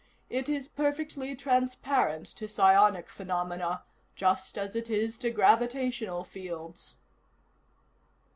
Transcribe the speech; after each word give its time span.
It 0.31 0.49
is 0.49 0.67
perfectly 0.67 1.35
transparent 1.35 2.25
to 2.37 2.47
psionic 2.47 3.07
phenomena, 3.07 3.83
just 4.15 4.57
as 4.57 4.75
it 4.75 4.89
is 4.89 5.15
to 5.19 5.29
gravitational 5.29 6.23
fields." 6.23 6.95